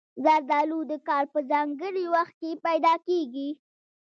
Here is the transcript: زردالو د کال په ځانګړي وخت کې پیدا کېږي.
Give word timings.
زردالو 0.23 0.79
د 0.91 0.93
کال 1.07 1.25
په 1.33 1.39
ځانګړي 1.51 2.05
وخت 2.13 2.35
کې 2.41 2.51
پیدا 2.65 2.93
کېږي. 3.07 3.49